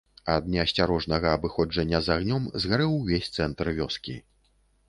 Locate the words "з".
2.07-2.13